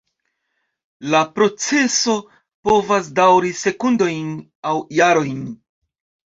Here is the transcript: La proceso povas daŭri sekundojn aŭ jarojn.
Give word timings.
La 1.15 1.21
proceso 1.35 2.17
povas 2.69 3.11
daŭri 3.21 3.55
sekundojn 3.61 4.35
aŭ 4.73 4.77
jarojn. 5.01 5.49